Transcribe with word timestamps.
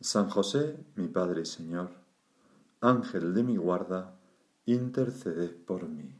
San 0.00 0.30
José, 0.30 0.76
mi 0.96 1.08
Padre 1.08 1.42
y 1.42 1.46
Señor, 1.46 1.90
Ángel 2.80 3.34
de 3.34 3.42
mi 3.42 3.56
guarda, 3.56 4.18
interceded 4.64 5.54
por 5.66 5.86
mí. 5.88 6.16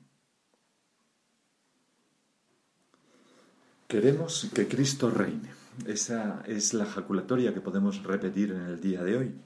Queremos 3.89 4.49
que 4.55 4.69
Cristo 4.69 5.11
reine. 5.11 5.51
Esa 5.87 6.43
es 6.47 6.75
la 6.75 6.85
jaculatoria 6.85 7.55
que 7.55 7.61
podemos 7.63 8.03
repetir 8.03 8.53
en 8.53 8.63
el 8.63 8.81
día 8.81 9.03
de 9.03 9.17
hoy, 9.17 9.41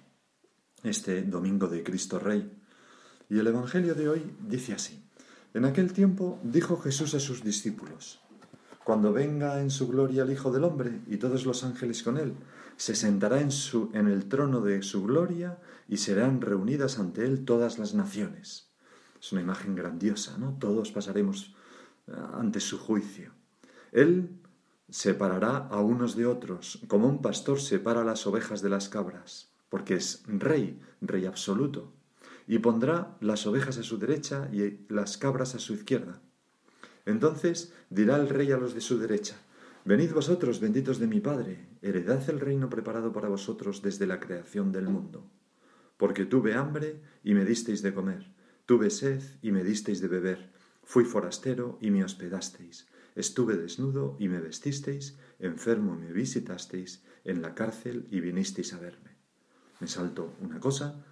este 0.83 1.23
domingo 1.23 1.69
de 1.69 1.85
Cristo 1.85 2.19
Rey. 2.19 2.51
Y 3.31 3.39
el 3.39 3.47
Evangelio 3.47 3.95
de 3.95 4.09
hoy 4.09 4.37
dice 4.41 4.75
así. 4.75 5.03
En 5.55 5.65
aquel 5.65 5.93
tiempo 5.93 6.41
dijo 6.43 6.77
Jesús 6.79 7.15
a 7.15 7.21
sus 7.21 7.45
discípulos, 7.45 8.21
Cuando 8.85 9.15
venga 9.15 9.61
en 9.61 9.71
su 9.71 9.89
gloria 9.89 10.25
el 10.25 10.31
Hijo 10.33 10.53
del 10.53 10.65
Hombre 10.65 11.01
y 11.07 11.17
todos 11.17 11.47
los 11.47 11.65
ángeles 11.65 12.03
con 12.03 12.19
él, 12.19 12.35
se 12.77 12.95
sentará 12.95 13.41
en, 13.41 13.51
su, 13.51 13.91
en 13.95 14.09
el 14.09 14.27
trono 14.27 14.61
de 14.61 14.83
su 14.83 15.05
gloria 15.05 15.59
y 15.89 15.97
serán 15.97 16.43
reunidas 16.43 16.99
ante 16.99 17.25
él 17.25 17.47
todas 17.47 17.79
las 17.79 17.95
naciones. 17.95 18.69
Es 19.19 19.33
una 19.33 19.41
imagen 19.41 19.75
grandiosa, 19.75 20.37
¿no? 20.37 20.59
Todos 20.61 20.93
pasaremos 20.93 21.55
eh, 22.09 22.13
ante 22.35 22.61
su 22.61 22.79
juicio. 22.79 23.33
Él 23.91 24.29
separará 24.91 25.57
a 25.57 25.81
unos 25.81 26.15
de 26.15 26.27
otros, 26.27 26.81
como 26.87 27.09
un 27.09 27.23
pastor 27.23 27.61
separa 27.61 28.05
las 28.05 28.27
ovejas 28.27 28.61
de 28.61 28.69
las 28.69 28.91
cabras, 28.91 29.49
porque 29.71 29.95
es 29.95 30.23
rey, 30.27 30.79
rey 31.01 31.25
absoluto, 31.25 31.91
y 32.47 32.59
pondrá 32.59 33.17
las 33.21 33.47
ovejas 33.47 33.79
a 33.79 33.83
su 33.83 33.99
derecha 33.99 34.51
y 34.53 34.85
las 34.93 35.17
cabras 35.17 35.55
a 35.55 35.59
su 35.59 35.73
izquierda. 35.73 36.21
Entonces 37.07 37.73
dirá 37.91 38.17
el 38.17 38.29
rey 38.29 38.53
a 38.53 38.57
los 38.57 38.75
de 38.75 38.81
su 38.81 38.99
derecha, 38.99 39.37
Venid 39.87 40.15
vosotros, 40.15 40.61
benditos 40.61 40.99
de 40.99 41.07
mi 41.07 41.21
Padre, 41.21 41.59
heredad 41.83 42.31
el 42.31 42.41
reino 42.41 42.71
preparado 42.71 43.13
para 43.13 43.29
vosotros 43.29 43.83
desde 43.83 44.07
la 44.07 44.19
creación 44.19 44.73
del 44.73 44.89
mundo. 44.89 45.31
Porque 45.99 46.25
tuve 46.25 46.55
hambre 46.55 47.03
y 47.23 47.35
me 47.35 47.45
disteis 47.45 47.83
de 47.83 47.93
comer, 47.93 48.33
tuve 48.65 48.89
sed 48.89 49.21
y 49.43 49.53
me 49.53 49.63
disteis 49.63 50.01
de 50.01 50.09
beber, 50.09 50.51
fui 50.85 51.05
forastero 51.05 51.77
y 51.83 51.91
me 51.91 52.03
hospedasteis, 52.03 52.89
estuve 53.15 53.59
desnudo 53.59 54.17
y 54.19 54.29
me 54.29 54.41
vestisteis, 54.41 55.19
enfermo 55.39 55.97
y 55.97 55.99
me 55.99 56.13
visitasteis, 56.15 57.05
en 57.25 57.43
la 57.43 57.55
cárcel 57.55 58.07
y 58.11 58.21
vinisteis 58.21 58.73
a 58.73 58.79
verme. 58.79 59.19
Me 59.81 59.87
salto 59.87 60.33
una 60.41 60.61
cosa 60.61 61.05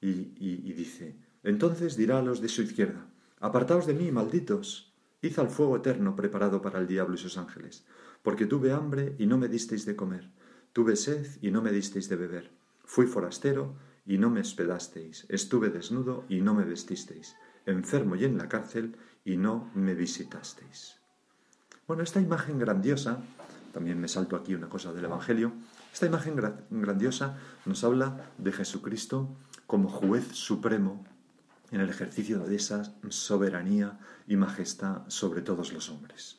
y, 0.00 0.32
y 0.38 0.72
dice, 0.72 1.14
entonces 1.42 1.98
dirá 1.98 2.20
a 2.20 2.22
los 2.22 2.40
de 2.40 2.48
su 2.48 2.62
izquierda, 2.62 3.06
apartaos 3.38 3.86
de 3.86 3.92
mí, 3.92 4.10
malditos, 4.10 4.93
id 5.24 5.38
al 5.38 5.50
fuego 5.50 5.76
eterno 5.76 6.14
preparado 6.14 6.62
para 6.62 6.78
el 6.78 6.86
diablo 6.86 7.14
y 7.14 7.18
sus 7.18 7.38
ángeles 7.38 7.84
porque 8.24 8.46
tuve 8.46 8.72
hambre 8.72 9.14
y 9.18 9.26
no 9.26 9.36
me 9.36 9.48
disteis 9.48 9.84
de 9.84 9.94
comer, 9.94 10.30
tuve 10.72 10.96
sed 10.96 11.26
y 11.42 11.50
no 11.50 11.60
me 11.60 11.70
disteis 11.70 12.08
de 12.08 12.16
beber, 12.16 12.50
fui 12.82 13.06
forastero 13.06 13.76
y 14.06 14.16
no 14.16 14.30
me 14.30 14.40
hospedasteis, 14.40 15.26
estuve 15.28 15.68
desnudo 15.68 16.24
y 16.30 16.40
no 16.40 16.54
me 16.54 16.64
vestisteis, 16.64 17.36
enfermo 17.66 18.16
y 18.16 18.24
en 18.24 18.38
la 18.38 18.48
cárcel 18.48 18.96
y 19.26 19.36
no 19.36 19.70
me 19.74 19.94
visitasteis. 19.94 20.96
Bueno, 21.86 22.02
esta 22.02 22.18
imagen 22.18 22.58
grandiosa, 22.58 23.22
también 23.74 24.00
me 24.00 24.08
salto 24.08 24.36
aquí 24.36 24.54
una 24.54 24.70
cosa 24.70 24.94
del 24.94 25.04
Evangelio, 25.04 25.52
esta 25.92 26.06
imagen 26.06 26.34
grandiosa 26.70 27.38
nos 27.66 27.84
habla 27.84 28.32
de 28.38 28.52
Jesucristo 28.52 29.36
como 29.66 29.90
juez 29.90 30.28
supremo 30.28 31.04
en 31.74 31.80
el 31.80 31.90
ejercicio 31.90 32.38
de 32.38 32.54
esa 32.54 32.94
soberanía 33.08 33.98
y 34.28 34.36
majestad 34.36 35.02
sobre 35.08 35.42
todos 35.42 35.72
los 35.72 35.90
hombres. 35.90 36.38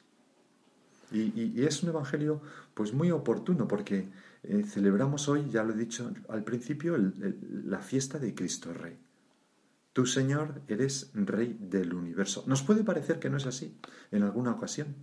Y, 1.12 1.62
es 1.62 1.84
un 1.84 1.90
evangelio 1.90 2.42
pues 2.74 2.94
muy 2.94 3.12
oportuno 3.12 3.68
porque 3.68 4.08
eh, 4.44 4.64
celebramos 4.64 5.28
hoy, 5.28 5.50
ya 5.50 5.64
lo 5.64 5.74
he 5.74 5.78
dicho 5.78 6.12
al 6.30 6.44
principio, 6.44 6.98
la 7.66 7.80
fiesta 7.80 8.18
de 8.18 8.34
Cristo 8.34 8.74
Rey. 8.74 8.98
Tú, 9.92 10.06
Señor, 10.06 10.62
eres 10.68 11.12
Rey 11.14 11.58
del 11.60 11.94
universo. 11.94 12.44
Nos 12.48 12.64
puede 12.64 12.84
parecer 12.84 13.20
que 13.20 13.30
no 13.30 13.38
es 13.38 13.46
así 13.46 13.78
en 14.12 14.24
alguna 14.24 14.52
ocasión. 14.52 14.96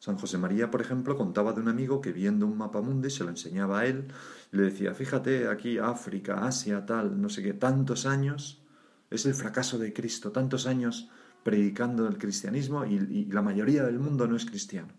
San 0.00 0.18
José 0.18 0.38
María, 0.38 0.70
por 0.70 0.80
ejemplo, 0.80 1.16
contaba 1.16 1.52
de 1.52 1.60
un 1.60 1.68
amigo 1.68 2.00
que 2.00 2.12
viendo 2.12 2.46
un 2.46 2.58
mapa 2.58 2.80
mundi 2.80 3.10
se 3.10 3.24
lo 3.24 3.30
enseñaba 3.30 3.80
a 3.80 3.86
él 3.86 4.08
y 4.52 4.56
le 4.56 4.64
decía, 4.64 4.94
fíjate 4.94 5.48
aquí 5.48 5.78
África, 5.78 6.46
Asia, 6.46 6.86
tal, 6.86 7.20
no 7.20 7.28
sé 7.28 7.42
qué, 7.42 7.54
tantos 7.54 8.06
años, 8.06 8.57
es 9.10 9.26
el 9.26 9.34
fracaso 9.34 9.78
de 9.78 9.92
Cristo, 9.92 10.32
tantos 10.32 10.66
años 10.66 11.10
predicando 11.42 12.06
el 12.06 12.18
cristianismo 12.18 12.84
y, 12.84 13.26
la 13.26 13.42
mayoría 13.42 13.84
del 13.84 13.98
mundo 13.98 14.26
no 14.26 14.36
es 14.36 14.44
cristiano. 14.44 14.92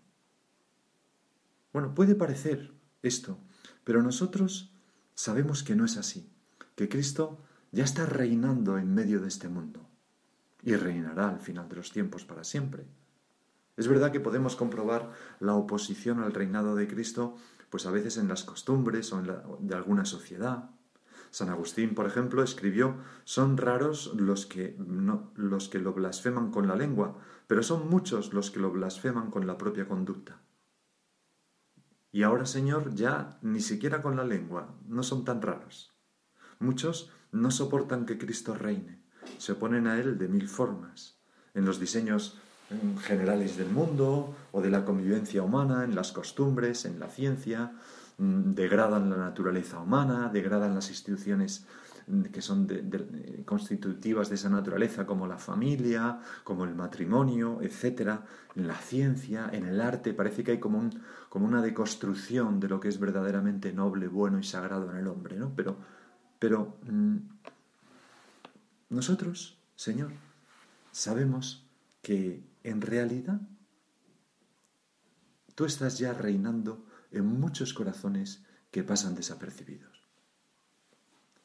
Bueno, 1.72 1.94
puede 1.94 2.16
parecer 2.16 2.74
esto, 3.03 3.38
pero 3.84 4.02
nosotros 4.02 4.74
sabemos 5.14 5.64
que 5.64 5.75
no 5.75 5.86
es 5.86 5.98
así, 5.98 6.31
que 6.75 6.90
Cristo 6.90 7.44
ya 7.72 7.84
está 7.84 8.06
reinando 8.06 8.78
en 8.78 8.94
medio 8.94 9.22
de 9.22 9.28
este 9.28 9.48
mundo 9.48 9.88
y 10.64 10.75
reinará 10.75 11.30
al 11.30 11.40
final 11.40 11.69
de 11.69 11.75
los 11.75 11.92
tiempos 11.92 12.25
para 12.25 12.44
siempre. 12.44 12.88
Es 13.78 13.88
verdad 13.88 14.12
que 14.12 14.19
podemos 14.19 14.56
comprobar 14.56 15.12
la 15.40 15.53
oposición 15.53 16.19
al 16.19 16.34
reinado 16.34 16.75
de 16.75 16.88
Cristo, 16.88 17.38
pues 17.69 17.86
a 17.86 17.92
veces 17.92 18.18
en 18.18 18.28
las 18.28 18.44
costumbres 18.44 19.14
o 19.14 19.19
en 19.19 19.68
de 19.68 19.75
alguna 19.75 20.03
sociedad, 20.06 20.72
San 21.31 21.50
Agustín, 21.50 21.94
por 21.94 22.07
ejemplo, 22.07 22.44
escribió, 22.44 22.95
son 23.23 23.57
raros 23.57 24.13
los 24.16 24.45
que, 24.45 24.75
los 25.35 25.69
que 25.69 25.79
lo 25.79 25.94
blasfeman 25.94 26.51
con 26.51 26.67
la 26.67 26.75
lengua, 26.75 27.17
pero 27.47 27.63
son 27.63 27.90
muchos 27.90 28.34
los 28.34 28.51
que 28.51 28.59
lo 28.59 28.72
blasfeman 28.72 29.29
con 29.29 29.45
la 29.45 29.57
propia 29.57 29.88
conducta. 29.88 30.41
Y 32.12 32.23
ahora, 32.23 32.45
Señor, 32.45 32.95
ya 32.95 33.38
ni 33.41 33.62
siquiera 33.62 34.01
con 34.01 34.16
la 34.16 34.23
lengua, 34.23 34.75
no 34.88 35.03
son 35.03 35.23
tan 35.23 35.41
raros. 35.41 35.94
Muchos 36.59 37.12
no 37.31 37.51
soportan 37.51 38.06
que 38.06 38.18
Cristo 38.18 38.56
reine, 38.56 39.03
se 39.38 39.51
oponen 39.51 39.85
a 39.85 40.00
Él 40.00 40.18
de 40.18 40.28
mil 40.28 40.47
formas, 40.47 41.19
en 41.53 41.66
los 41.66 41.79
diseños 41.79 42.39
generales 43.01 43.57
del 43.57 43.69
mundo 43.69 44.35
o 44.51 44.62
de 44.62 44.69
la 44.69 44.85
convivencia 44.85 45.44
humana, 45.44 45.84
en 45.84 45.95
las 45.95 46.12
costumbres, 46.12 46.85
en 46.85 47.00
la 47.00 47.09
ciencia, 47.09 47.73
Mm, 47.73 47.99
degradan 48.19 49.09
la 49.09 49.16
naturaleza 49.16 49.80
humana, 49.80 50.30
degradan 50.31 50.75
las 50.75 50.90
instituciones 50.90 51.66
mm, 52.07 52.24
que 52.24 52.42
son 52.42 52.68
constitutivas 53.45 54.30
de 54.30 54.36
esa 54.36 54.50
naturaleza, 54.50 55.06
como 55.06 55.25
la 55.25 55.38
familia, 55.38 56.19
como 56.44 56.66
el 56.66 56.75
matrimonio, 56.75 57.60
etc. 57.62 58.19
En 58.56 58.68
la 58.68 58.75
ciencia, 58.75 59.50
en 59.54 59.66
el 59.66 59.80
arte, 59.80 60.13
parece 60.13 60.44
que 60.44 60.51
hay 60.51 60.60
como, 60.60 60.80
un, 60.80 61.01
como 61.30 61.48
una 61.48 61.62
deconstrucción 61.62 62.60
de 62.60 62.68
lo 62.68 62.80
que 62.81 62.89
es 62.89 63.00
verdaderamente 63.00 63.71
noble, 63.71 64.10
bueno 64.10 64.38
y 64.38 64.44
sagrado 64.44 64.92
en 64.92 64.98
el 64.98 65.07
hombre, 65.07 65.38
¿no? 65.38 65.54
Pero, 65.56 65.77
pero 66.39 66.77
mm, 66.92 67.18
nosotros, 68.89 69.57
Señor, 69.75 70.12
sabemos 70.92 71.66
que 72.01 72.44
en 72.63 72.81
realidad 72.81 73.39
tú 75.56 75.63
estás 75.63 75.98
ya 75.98 76.13
reinando 76.13 76.88
en 77.11 77.25
muchos 77.25 77.73
corazones 77.73 78.44
que 78.71 78.83
pasan 78.83 79.15
desapercibidos. 79.15 80.03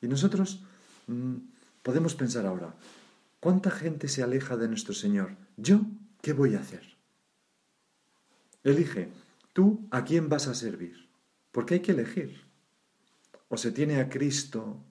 Y 0.00 0.08
nosotros 0.08 0.62
mm, 1.06 1.37
podemos 1.82 2.14
pensar 2.14 2.46
ahora, 2.46 2.75
¿cuánta 3.40 3.70
gente 3.70 4.08
se 4.08 4.22
aleja 4.22 4.56
de 4.56 4.69
nuestro 4.69 4.94
Señor? 4.94 5.37
¿Yo 5.56 5.82
qué 6.20 6.32
voy 6.32 6.55
a 6.55 6.61
hacer? 6.61 6.82
Elige, 8.62 9.11
tú 9.52 9.87
a 9.90 10.05
quién 10.05 10.28
vas 10.28 10.49
a 10.49 10.55
servir, 10.55 11.08
porque 11.52 11.75
hay 11.75 11.81
que 11.81 11.93
elegir. 11.93 12.43
O 13.49 13.56
se 13.56 13.72
tiene 13.72 14.00
a 14.00 14.08
Cristo 14.08 14.84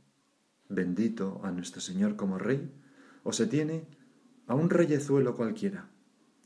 bendito, 0.70 1.42
a 1.44 1.52
nuestro 1.52 1.82
Señor 1.82 2.16
como 2.16 2.38
Rey, 2.38 2.72
o 3.24 3.32
se 3.32 3.48
tiene 3.48 3.88
a 4.48 4.56
un 4.56 4.70
reyezuelo 4.70 5.36
cualquiera, 5.36 5.90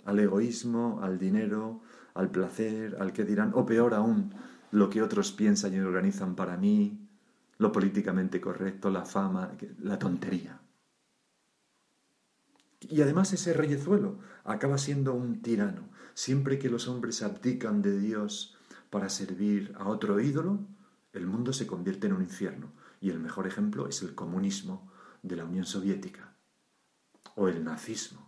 al 0.06 0.19
egoísmo, 0.19 1.00
al 1.01 1.18
dinero, 1.18 1.81
al 2.18 2.31
placer, 2.31 2.98
al 3.00 3.14
que 3.14 3.24
dirán, 3.24 3.52
o 3.54 3.66
peor 3.66 3.94
aún, 3.94 4.34
lo 4.72 4.90
que 4.90 5.02
otros 5.02 5.31
piensan 5.31 5.74
y 5.74 5.80
organizan 5.80 6.36
para 6.36 6.58
mí, 6.58 7.08
lo 7.58 7.72
políticamente 7.72 8.42
correcto, 8.42 8.90
la 8.90 9.06
fama, 9.06 9.52
la 9.80 9.98
tontería. 9.98 10.60
Y 12.81 13.02
además 13.02 13.34
ese 13.34 13.54
reyezuelo 13.54 14.19
acaba 14.44 14.78
siendo 14.78 15.14
un 15.14 15.42
tirano. 15.42 15.90
Siempre 16.14 16.60
que 16.60 16.69
los 16.69 16.88
hombres 16.88 17.22
abdican 17.22 17.81
de 17.81 17.98
Dios 17.98 18.58
para 18.90 19.10
servir 19.10 19.74
a 19.78 19.88
otro 19.88 20.20
ídolo, 20.20 20.60
el 21.13 21.25
mundo 21.25 21.54
se 21.54 21.68
convierte 21.68 22.08
en 22.08 22.13
un 22.13 22.22
infierno. 22.22 22.72
Y 23.00 23.10
el 23.10 23.20
mejor 23.20 23.48
ejemplo 23.48 23.88
es 23.88 24.02
el 24.02 24.16
comunismo 24.16 24.92
de 25.22 25.36
la 25.36 25.46
Unión 25.46 25.66
Soviética 25.66 26.34
o 27.36 27.48
el 27.48 27.63
nazismo. 27.63 28.28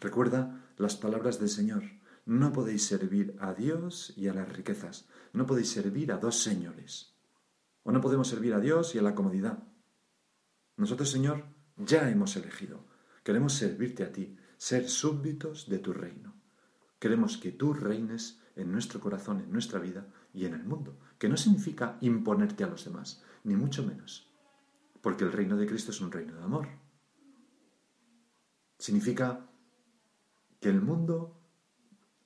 Recuerda 0.00 0.65
las 0.76 0.96
palabras 0.96 1.38
del 1.38 1.48
Señor. 1.48 1.82
No 2.24 2.52
podéis 2.52 2.84
servir 2.86 3.36
a 3.40 3.54
Dios 3.54 4.12
y 4.16 4.28
a 4.28 4.34
las 4.34 4.48
riquezas. 4.48 5.08
No 5.32 5.46
podéis 5.46 5.70
servir 5.70 6.12
a 6.12 6.18
dos 6.18 6.42
señores. 6.42 7.14
O 7.82 7.92
no 7.92 8.00
podemos 8.00 8.28
servir 8.28 8.54
a 8.54 8.60
Dios 8.60 8.94
y 8.94 8.98
a 8.98 9.02
la 9.02 9.14
comodidad. 9.14 9.62
Nosotros, 10.76 11.10
Señor, 11.10 11.44
ya 11.76 12.10
hemos 12.10 12.36
elegido. 12.36 12.84
Queremos 13.22 13.54
servirte 13.54 14.02
a 14.02 14.12
ti, 14.12 14.36
ser 14.56 14.88
súbditos 14.88 15.68
de 15.68 15.78
tu 15.78 15.92
reino. 15.92 16.34
Queremos 16.98 17.36
que 17.36 17.52
tú 17.52 17.74
reines 17.74 18.40
en 18.56 18.72
nuestro 18.72 19.00
corazón, 19.00 19.40
en 19.40 19.52
nuestra 19.52 19.78
vida 19.78 20.08
y 20.32 20.46
en 20.46 20.54
el 20.54 20.64
mundo, 20.64 20.98
que 21.18 21.28
no 21.28 21.36
significa 21.36 21.98
imponerte 22.00 22.64
a 22.64 22.68
los 22.68 22.84
demás, 22.84 23.22
ni 23.44 23.54
mucho 23.54 23.84
menos, 23.84 24.32
porque 25.02 25.24
el 25.24 25.32
reino 25.32 25.56
de 25.56 25.66
Cristo 25.66 25.90
es 25.90 26.00
un 26.00 26.10
reino 26.10 26.34
de 26.34 26.42
amor. 26.42 26.68
Significa 28.78 29.50
que 30.66 30.70
el 30.70 30.82
mundo 30.82 31.32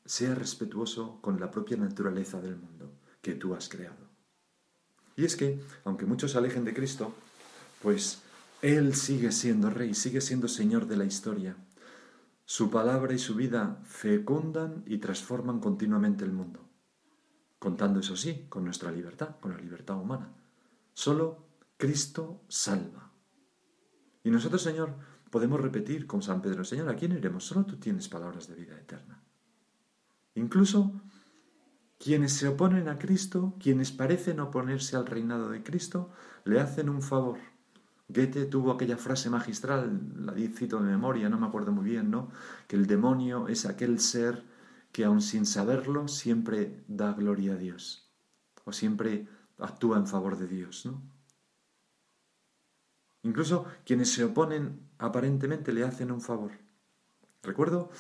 sea 0.07 0.35
respetuoso 0.35 1.21
con 1.21 1.39
la 1.39 1.51
propia 1.51 1.77
naturaleza 1.77 2.41
del 2.41 2.57
mundo 2.57 2.91
que 3.21 3.35
tú 3.35 3.55
has 3.55 3.69
creado. 3.69 4.09
Y 5.15 5.27
es 5.27 5.37
que, 5.37 5.61
aunque 5.85 6.07
muchos 6.07 6.31
se 6.31 6.39
alejen 6.39 6.65
de 6.65 6.73
Cristo, 6.73 7.13
pues 7.83 8.23
Él 8.63 8.95
sigue 8.95 9.31
siendo 9.31 9.69
rey, 9.69 9.93
sigue 9.93 10.23
siendo 10.23 10.49
Señor 10.49 10.87
de 10.87 10.97
la 10.97 11.05
historia. 11.05 11.55
Su 12.47 12.71
palabra 12.71 13.13
y 13.13 13.19
su 13.19 13.35
vida 13.35 13.79
fecundan 13.85 14.85
y 14.87 14.97
transforman 14.97 15.61
continuamente 15.61 16.25
el 16.25 16.33
mundo, 16.33 16.67
contando 17.59 18.01
eso 18.01 18.17
sí, 18.17 18.47
con 18.49 18.65
nuestra 18.65 18.91
libertad, 18.91 19.37
con 19.39 19.53
la 19.53 19.59
libertad 19.59 20.01
humana. 20.01 20.33
Solo 20.95 21.45
Cristo 21.77 22.41
salva. 22.49 23.13
Y 24.25 24.31
nosotros, 24.31 24.63
Señor, 24.63 24.95
podemos 25.31 25.61
repetir 25.61 26.07
con 26.07 26.23
San 26.23 26.43
Pedro, 26.43 26.65
Señor, 26.65 26.89
¿a 26.89 26.97
quién 26.97 27.13
iremos? 27.13 27.45
Solo 27.45 27.65
tú 27.65 27.77
tienes 27.77 28.09
palabras 28.09 28.49
de 28.49 28.55
vida 28.57 28.79
eterna. 28.79 29.23
Incluso 30.35 30.93
quienes 31.99 32.33
se 32.33 32.49
oponen 32.49 32.89
a 32.89 32.99
Cristo, 32.99 33.55
quienes 33.61 33.93
parecen 33.93 34.41
oponerse 34.41 34.97
al 34.97 35.07
reinado 35.07 35.51
de 35.51 35.63
Cristo, 35.63 36.11
le 36.45 36.61
hacen 36.61 36.89
un 36.89 37.03
favor. 37.03 37.39
Goethe 38.09 38.47
tuvo 38.47 38.73
aquella 38.73 38.97
frase 38.97 39.31
magistral, 39.31 40.01
la 40.17 40.35
cito 40.35 40.81
de 40.81 40.91
memoria, 40.91 41.29
no 41.29 41.39
me 41.39 41.47
acuerdo 41.47 41.73
muy 41.73 41.85
bien, 41.85 42.11
¿no? 42.11 42.31
Que 42.67 42.77
el 42.77 42.87
demonio 42.87 43.47
es 43.49 43.67
aquel 43.67 44.01
ser 44.01 44.43
que 44.93 45.05
aun 45.05 45.21
sin 45.21 45.47
saberlo 45.47 46.09
siempre 46.09 46.83
da 46.89 47.13
gloria 47.13 47.53
a 47.53 47.57
Dios 47.57 48.11
o 48.65 48.73
siempre 48.73 49.29
actúa 49.59 49.99
en 49.99 50.07
favor 50.07 50.37
de 50.39 50.49
Dios, 50.49 50.87
¿no? 50.87 51.01
Incluso 53.23 53.67
quienes 53.85 54.13
se 54.13 54.25
oponen 54.25 54.89
aparentemente 54.99 55.73
le 55.73 55.85
hacen 55.85 56.11
un 56.11 56.21
favor. 56.21 56.53
Recuerdo 57.43 57.91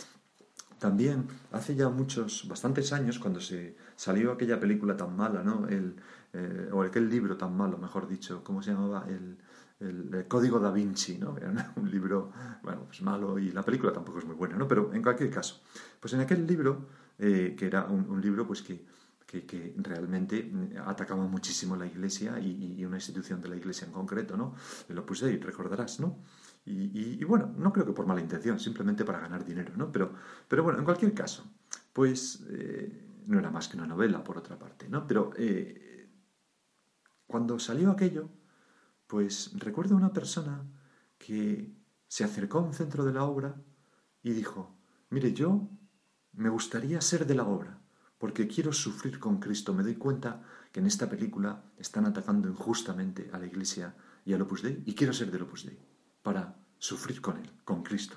también 0.78 1.28
hace 1.52 1.76
ya 1.76 1.90
muchos, 1.90 2.48
bastantes 2.48 2.92
años, 2.92 3.18
cuando 3.18 3.40
se 3.40 3.76
salió 3.96 4.32
aquella 4.32 4.58
película 4.58 4.96
tan 4.96 5.14
mala, 5.14 5.42
¿no? 5.42 5.68
El, 5.68 5.96
eh, 6.32 6.70
o 6.72 6.82
aquel 6.82 7.08
libro 7.08 7.36
tan 7.36 7.54
malo, 7.54 7.76
mejor 7.76 8.08
dicho, 8.08 8.42
¿cómo 8.42 8.62
se 8.62 8.72
llamaba? 8.72 9.04
El, 9.06 9.36
el, 9.80 10.26
Código 10.26 10.58
da 10.58 10.70
Vinci, 10.70 11.18
¿no? 11.18 11.36
Era 11.36 11.72
un 11.76 11.90
libro, 11.90 12.32
bueno, 12.62 12.84
pues 12.86 13.02
malo 13.02 13.38
y 13.38 13.52
la 13.52 13.62
película 13.62 13.92
tampoco 13.92 14.18
es 14.18 14.24
muy 14.24 14.34
buena, 14.34 14.56
¿no? 14.56 14.66
Pero 14.66 14.92
en 14.94 15.02
cualquier 15.02 15.30
caso, 15.30 15.60
pues 16.00 16.14
en 16.14 16.20
aquel 16.20 16.46
libro, 16.46 16.86
eh, 17.18 17.54
que 17.58 17.66
era 17.66 17.84
un, 17.84 18.20
libro 18.20 18.46
pues 18.46 18.62
que, 18.62 18.86
que, 19.30 19.74
realmente 19.76 20.50
atacaba 20.84 21.24
muchísimo 21.26 21.76
la 21.76 21.86
Iglesia 21.86 22.38
y, 22.40 22.84
una 22.84 22.96
institución 22.96 23.40
de 23.40 23.48
la 23.48 23.56
Iglesia 23.56 23.86
en 23.86 23.92
concreto, 23.92 24.36
¿no? 24.36 24.54
Lo 24.88 25.06
puse 25.06 25.32
y 25.32 25.38
recordarás, 25.38 26.00
¿no? 26.00 26.18
Y, 26.64 27.22
bueno, 27.24 27.52
no 27.56 27.72
creo 27.72 27.86
que 27.86 27.92
por 27.92 28.06
mala 28.06 28.20
intención, 28.20 28.58
simplemente 28.58 29.04
para 29.04 29.20
ganar 29.20 29.44
dinero, 29.44 29.72
¿no? 29.76 29.90
Pero, 29.90 30.12
pero 30.48 30.62
bueno, 30.62 30.78
en 30.78 30.84
cualquier 30.84 31.14
caso, 31.14 31.44
pues 31.92 32.44
eh, 32.50 33.22
no 33.26 33.38
era 33.38 33.50
más 33.50 33.68
que 33.68 33.76
una 33.76 33.86
novela, 33.86 34.22
por 34.22 34.38
otra 34.38 34.58
parte, 34.58 34.88
¿no? 34.88 35.06
Pero 35.06 35.30
eh, 35.36 36.08
cuando 37.26 37.58
salió 37.58 37.90
aquello, 37.90 38.28
pues 39.06 39.52
recuerdo 39.58 39.96
una 39.96 40.12
persona 40.12 40.64
que 41.18 41.72
se 42.08 42.24
acercó 42.24 42.58
a 42.58 42.62
un 42.62 42.74
centro 42.74 43.04
de 43.04 43.12
la 43.12 43.24
obra 43.24 43.54
y 44.22 44.32
dijo, 44.32 44.76
mire, 45.10 45.32
yo 45.32 45.68
me 46.32 46.48
gustaría 46.48 47.00
ser 47.00 47.26
de 47.26 47.34
la 47.34 47.44
obra, 47.44 47.79
porque 48.20 48.46
quiero 48.46 48.72
sufrir 48.72 49.18
con 49.18 49.40
Cristo. 49.40 49.72
Me 49.72 49.82
doy 49.82 49.96
cuenta 49.96 50.42
que 50.70 50.80
en 50.80 50.86
esta 50.86 51.08
película 51.08 51.64
están 51.78 52.04
atacando 52.04 52.48
injustamente 52.48 53.30
a 53.32 53.38
la 53.38 53.46
Iglesia 53.46 53.94
y 54.26 54.34
al 54.34 54.42
Opus 54.42 54.62
Dei, 54.62 54.82
y 54.84 54.94
quiero 54.94 55.14
ser 55.14 55.30
del 55.30 55.42
Opus 55.42 55.64
Dei 55.64 55.78
para 56.22 56.54
sufrir 56.78 57.22
con 57.22 57.38
Él, 57.38 57.50
con 57.64 57.82
Cristo. 57.82 58.16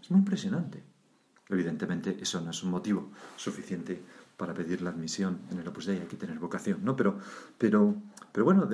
Es 0.00 0.10
muy 0.12 0.20
impresionante. 0.20 0.84
Evidentemente, 1.48 2.16
eso 2.20 2.40
no 2.40 2.50
es 2.50 2.62
un 2.62 2.70
motivo 2.70 3.10
suficiente 3.36 4.00
para 4.36 4.54
pedir 4.54 4.82
la 4.82 4.90
admisión 4.90 5.40
en 5.50 5.58
el 5.58 5.66
Opus 5.66 5.86
Dei, 5.86 5.98
hay 5.98 6.06
que 6.06 6.16
tener 6.16 6.38
vocación, 6.38 6.84
¿no? 6.84 6.94
Pero, 6.94 7.18
bueno, 8.44 8.68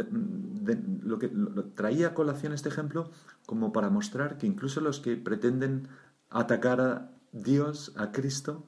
lo 1.02 1.18
que 1.18 1.30
traía 1.74 2.08
a 2.08 2.14
colación 2.14 2.52
este 2.52 2.68
ejemplo 2.68 3.10
como 3.46 3.72
para 3.72 3.88
mostrar 3.88 4.36
que 4.36 4.46
incluso 4.46 4.82
los 4.82 5.00
que 5.00 5.16
pretenden 5.16 5.88
atacar 6.28 6.80
a 6.80 7.10
Dios, 7.32 7.92
a 7.96 8.12
Cristo, 8.12 8.66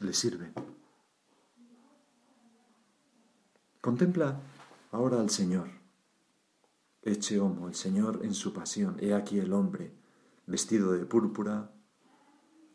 le 0.00 0.12
sirve. 0.12 0.52
Contempla 3.80 4.40
ahora 4.90 5.20
al 5.20 5.30
Señor 5.30 5.78
Eche 7.02 7.38
homo 7.40 7.68
el 7.68 7.74
Señor 7.74 8.20
en 8.22 8.34
su 8.34 8.52
pasión. 8.52 8.96
He 9.00 9.14
aquí 9.14 9.38
el 9.38 9.52
hombre, 9.52 9.94
vestido 10.46 10.92
de 10.92 11.06
púrpura, 11.06 11.72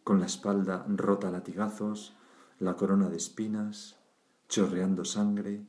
con 0.04 0.20
la 0.20 0.26
espalda 0.26 0.86
rota 0.88 1.28
a 1.28 1.32
latigazos, 1.32 2.16
la 2.58 2.76
corona 2.76 3.10
de 3.10 3.18
espinas, 3.18 4.00
chorreando 4.48 5.06
sangre, 5.06 5.68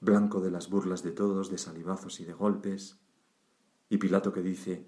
blanco 0.00 0.40
de 0.40 0.50
las 0.50 0.68
burlas 0.68 1.02
de 1.02 1.12
todos, 1.12 1.50
de 1.50 1.58
salivazos 1.58 2.20
y 2.20 2.24
de 2.24 2.34
golpes, 2.34 2.98
y 3.88 3.96
Pilato 3.96 4.32
que 4.32 4.42
dice, 4.42 4.86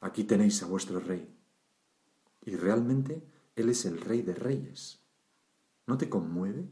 aquí 0.00 0.24
tenéis 0.24 0.62
a 0.62 0.66
vuestro 0.66 1.00
rey. 1.00 1.34
Y 2.42 2.56
realmente 2.56 3.26
Él 3.54 3.70
es 3.70 3.86
el 3.86 4.00
rey 4.00 4.22
de 4.22 4.34
reyes. 4.34 5.00
¿No 5.86 5.96
te 5.96 6.10
conmueve? 6.10 6.68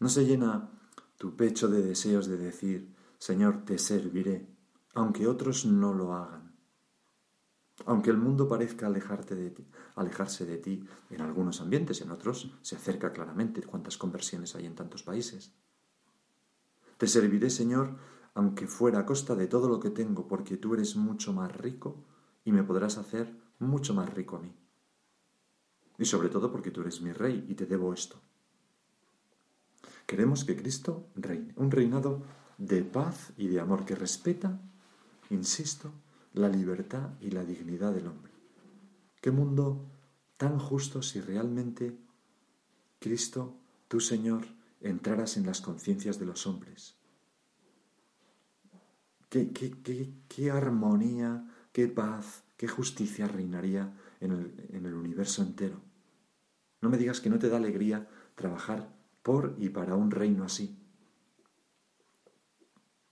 ¿No 0.00 0.08
se 0.08 0.24
llena 0.24 0.70
tu 1.18 1.34
pecho 1.36 1.68
de 1.68 1.82
deseos 1.82 2.28
de 2.28 2.36
decir, 2.36 2.94
Señor, 3.18 3.64
te 3.64 3.78
serviré, 3.78 4.46
aunque 4.94 5.26
otros 5.26 5.66
no 5.66 5.92
lo 5.92 6.14
hagan. 6.14 6.56
Aunque 7.86 8.10
el 8.10 8.16
mundo 8.16 8.48
parezca 8.48 8.86
alejarte 8.86 9.34
de 9.34 9.50
ti, 9.50 9.68
alejarse 9.96 10.46
de 10.46 10.58
ti 10.58 10.84
en 11.10 11.20
algunos 11.20 11.60
ambientes, 11.60 12.00
en 12.00 12.10
otros 12.10 12.52
se 12.62 12.76
acerca 12.76 13.12
claramente. 13.12 13.62
¿Cuántas 13.62 13.96
conversiones 13.96 14.54
hay 14.54 14.66
en 14.66 14.74
tantos 14.74 15.02
países? 15.02 15.52
Te 16.96 17.06
serviré, 17.06 17.50
Señor, 17.50 17.96
aunque 18.34 18.66
fuera 18.66 19.00
a 19.00 19.06
costa 19.06 19.34
de 19.34 19.46
todo 19.46 19.68
lo 19.68 19.80
que 19.80 19.90
tengo, 19.90 20.26
porque 20.28 20.56
tú 20.56 20.74
eres 20.74 20.96
mucho 20.96 21.32
más 21.32 21.56
rico 21.56 22.04
y 22.44 22.52
me 22.52 22.64
podrás 22.64 22.98
hacer 22.98 23.36
mucho 23.58 23.94
más 23.94 24.12
rico 24.12 24.36
a 24.36 24.40
mí. 24.40 24.54
Y 25.98 26.04
sobre 26.04 26.28
todo 26.28 26.50
porque 26.52 26.70
tú 26.70 26.82
eres 26.82 27.00
mi 27.00 27.12
rey 27.12 27.44
y 27.48 27.54
te 27.54 27.66
debo 27.66 27.92
esto. 27.92 28.20
Queremos 30.08 30.46
que 30.46 30.56
Cristo 30.56 31.10
reine, 31.16 31.52
un 31.56 31.70
reinado 31.70 32.22
de 32.56 32.82
paz 32.82 33.34
y 33.36 33.48
de 33.48 33.60
amor 33.60 33.84
que 33.84 33.94
respeta, 33.94 34.58
insisto, 35.28 35.92
la 36.32 36.48
libertad 36.48 37.10
y 37.20 37.30
la 37.30 37.44
dignidad 37.44 37.92
del 37.92 38.06
hombre. 38.06 38.32
Qué 39.20 39.30
mundo 39.30 39.84
tan 40.38 40.58
justo 40.58 41.02
si 41.02 41.20
realmente 41.20 41.94
Cristo, 42.98 43.58
tu 43.86 44.00
Señor, 44.00 44.46
entraras 44.80 45.36
en 45.36 45.44
las 45.44 45.60
conciencias 45.60 46.18
de 46.18 46.24
los 46.24 46.46
hombres. 46.46 46.94
Qué, 49.28 49.52
qué, 49.52 49.74
qué, 50.26 50.50
armonía, 50.50 51.46
qué 51.70 51.86
paz, 51.86 52.44
qué 52.56 52.66
justicia 52.66 53.28
reinaría 53.28 53.92
en 54.20 54.32
el, 54.32 54.68
en 54.70 54.86
el 54.86 54.94
universo 54.94 55.42
entero. 55.42 55.82
No 56.80 56.88
me 56.88 56.96
digas 56.96 57.20
que 57.20 57.28
no 57.28 57.38
te 57.38 57.50
da 57.50 57.58
alegría 57.58 58.08
trabajar 58.34 58.96
por 59.22 59.54
y 59.58 59.68
para 59.68 59.94
un 59.94 60.10
reino 60.10 60.44
así. 60.44 60.78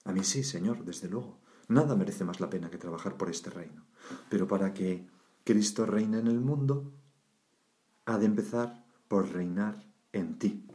A 0.04 0.12
mí 0.12 0.22
sí, 0.22 0.44
Señor, 0.44 0.84
desde 0.84 1.08
luego. 1.08 1.40
Nada 1.68 1.96
merece 1.96 2.24
más 2.24 2.40
la 2.40 2.48
pena 2.48 2.70
que 2.70 2.78
trabajar 2.78 3.16
por 3.16 3.28
este 3.28 3.50
reino. 3.50 3.84
Pero 4.30 4.46
para 4.46 4.72
que 4.72 5.08
Cristo 5.44 5.84
reine 5.84 6.18
en 6.18 6.28
el 6.28 6.40
mundo, 6.40 6.92
ha 8.04 8.18
de 8.18 8.26
empezar 8.26 8.84
por 9.08 9.32
reinar 9.32 9.84
en 10.12 10.38
ti, 10.38 10.66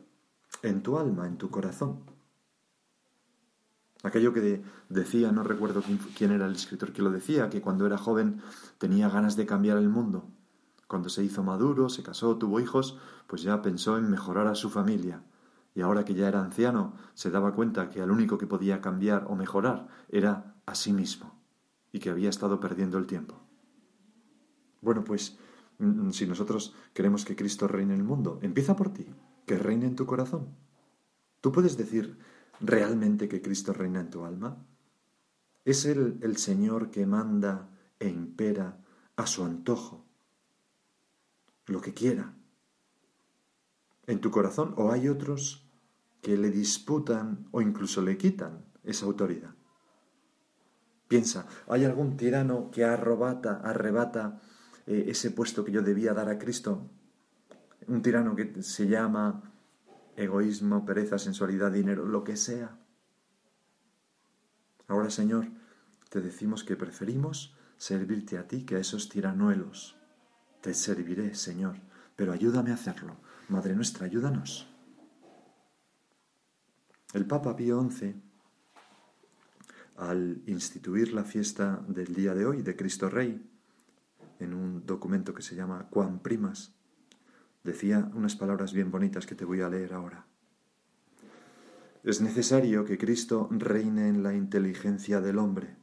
en 0.64 0.84
tu 0.84 0.98
alma, 0.98 1.28
en 1.28 1.38
tu 1.38 1.50
corazón. 1.50 2.04
Aquello 4.04 4.34
que 4.34 4.64
decía, 4.90 5.32
no 5.32 5.44
recuerdo 5.44 5.84
quién 6.18 6.32
era 6.32 6.48
el 6.48 6.56
escritor 6.56 6.92
que 6.92 7.02
lo 7.02 7.12
decía, 7.12 7.50
que 7.50 7.62
cuando 7.62 7.86
era 7.86 7.98
joven 7.98 8.42
tenía 8.80 9.10
ganas 9.10 9.36
de 9.36 9.46
cambiar 9.46 9.78
el 9.78 9.90
mundo. 9.90 10.28
Cuando 10.92 11.08
se 11.08 11.24
hizo 11.24 11.42
maduro, 11.42 11.88
se 11.88 12.04
casó, 12.04 12.36
tuvo 12.36 12.60
hijos, 12.60 12.98
pues 13.28 13.44
ya 13.44 13.62
pensó 13.62 13.98
en 13.98 14.12
mejorar 14.12 14.48
a 14.48 14.56
su 14.56 14.70
familia. 14.70 15.24
Y 15.74 15.80
ahora 15.80 16.04
que 16.04 16.16
ya 16.16 16.28
era 16.28 16.44
anciano, 16.44 16.96
se 17.14 17.32
daba 17.32 17.56
cuenta 17.56 17.90
que 17.90 18.02
al 18.02 18.12
único 18.12 18.38
que 18.38 18.46
podía 18.46 18.82
cambiar 18.82 19.26
o 19.30 19.38
mejorar 19.38 19.88
era 20.10 20.54
a 20.66 20.76
sí 20.76 20.92
mismo, 20.92 21.34
y 21.94 22.00
que 22.00 22.10
había 22.10 22.30
estado 22.30 22.60
perdiendo 22.60 22.98
el 22.98 23.06
tiempo. 23.06 23.40
Bueno, 24.82 25.06
pues 25.06 25.38
mm, 25.80 26.10
si 26.10 26.28
nosotros 26.28 26.76
queremos 26.94 27.24
que 27.24 27.38
Cristo 27.38 27.70
reine 27.70 27.94
en 27.94 28.02
el 28.02 28.06
mundo, 28.06 28.40
empieza 28.42 28.76
por 28.76 28.92
ti, 28.92 29.08
que 29.46 29.58
reine 29.58 29.86
en 29.86 29.96
tu 29.96 30.06
corazón. 30.06 30.50
Tú 31.40 31.54
puedes 31.54 31.78
decir 31.78 32.18
realmente 32.60 33.30
que 33.30 33.42
Cristo 33.42 33.72
reina 33.72 34.02
en 34.02 34.10
tu 34.10 34.26
alma. 34.26 34.58
Es 35.64 35.86
Él 35.86 36.20
el 36.22 36.36
Señor 36.36 36.92
que 36.92 37.06
manda 37.06 37.70
e 37.98 38.10
impera 38.10 38.84
a 39.16 39.26
su 39.26 39.46
antojo, 39.46 40.11
lo 41.72 41.82
que 41.82 41.94
quiera, 41.94 42.34
en 44.08 44.20
tu 44.20 44.32
corazón, 44.32 44.74
o 44.78 44.92
hay 44.92 45.08
otros 45.08 45.70
que 46.22 46.38
le 46.38 46.52
disputan 46.52 47.48
o 47.52 47.62
incluso 47.62 48.02
le 48.02 48.18
quitan 48.18 48.66
esa 48.84 49.06
autoridad. 49.06 49.56
Piensa, 51.08 51.46
¿hay 51.68 51.84
algún 51.84 52.16
tirano 52.16 52.72
que 52.72 52.86
arrebata, 52.86 53.62
arrebata 53.64 54.40
eh, 54.86 55.06
ese 55.08 55.32
puesto 55.32 55.66
que 55.66 55.72
yo 55.72 55.82
debía 55.82 56.14
dar 56.14 56.30
a 56.30 56.38
Cristo? 56.38 56.90
Un 57.88 58.02
tirano 58.02 58.36
que 58.36 58.64
se 58.64 58.88
llama 58.88 59.52
egoísmo, 60.16 60.86
pereza, 60.86 61.18
sensualidad, 61.18 61.72
dinero, 61.72 62.06
lo 62.06 62.24
que 62.24 62.38
sea. 62.38 62.78
Ahora, 64.88 65.10
Señor, 65.10 65.48
te 66.10 66.22
decimos 66.22 66.64
que 66.64 66.76
preferimos 66.76 67.56
servirte 67.78 68.38
a 68.38 68.48
ti 68.48 68.66
que 68.66 68.76
a 68.76 68.80
esos 68.80 69.10
tiranuelos. 69.10 70.01
Te 70.62 70.74
serviré, 70.74 71.36
Señor, 71.36 71.78
pero 72.16 72.32
ayúdame 72.32 72.72
a 72.72 72.76
hacerlo. 72.76 73.18
Madre 73.50 73.76
nuestra, 73.76 74.06
ayúdanos. 74.06 74.68
El 77.14 77.26
Papa 77.26 77.56
Pío 77.56 77.82
XI 77.90 78.22
al 80.02 80.42
instituir 80.48 81.14
la 81.14 81.24
fiesta 81.24 81.84
del 81.88 82.16
día 82.16 82.34
de 82.34 82.46
hoy 82.46 82.64
de 82.64 82.76
Cristo 82.76 83.08
Rey, 83.08 83.48
en 84.40 84.56
un 84.56 84.84
documento 84.86 85.32
que 85.34 85.44
se 85.44 85.56
llama 85.56 85.88
Juan 85.92 86.20
Primas, 86.20 86.74
decía 87.64 88.10
unas 88.16 88.36
palabras 88.36 88.74
bien 88.74 88.90
bonitas 88.90 89.28
que 89.28 89.36
te 89.36 89.46
voy 89.46 89.62
a 89.62 89.70
leer 89.70 89.94
ahora. 89.94 90.26
Es 92.04 92.20
necesario 92.20 92.84
que 92.84 92.98
Cristo 92.98 93.48
reine 93.52 94.08
en 94.08 94.24
la 94.24 94.34
inteligencia 94.34 95.22
del 95.22 95.38
hombre, 95.38 95.76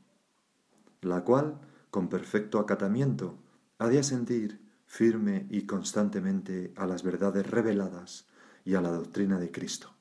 la 1.01 1.23
cual, 1.23 1.61
con 1.93 2.09
perfecto 2.09 2.59
acatamiento, 2.59 3.39
ha 3.79 3.87
de 3.87 4.01
asentir 4.01 4.68
firme 4.89 5.47
y 5.51 5.67
constantemente 5.67 6.73
a 6.75 6.87
las 6.87 7.03
verdades 7.03 7.49
reveladas 7.49 8.27
y 8.65 8.75
a 8.75 8.81
la 8.81 8.89
doctrina 8.89 9.39
de 9.39 9.53
Cristo. 9.53 9.95